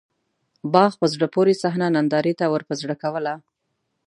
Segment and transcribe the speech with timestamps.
[0.73, 3.33] باغ په زړه پورې صحنه نندارې ته ورپه زړه کوله.